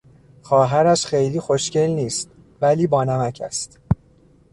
[0.41, 2.29] خواهرش خیلی خوشگل نیست
[2.61, 3.79] ولی بانمک است.